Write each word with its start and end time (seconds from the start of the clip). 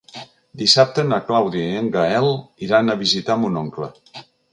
Dissabte 0.59 1.03
na 1.09 1.19
Clàudia 1.27 1.67
i 1.73 1.77
en 1.81 1.91
Gaël 1.97 2.29
iran 2.69 2.89
a 2.89 2.97
visitar 3.03 3.37
mon 3.43 3.61
oncle. 3.63 3.91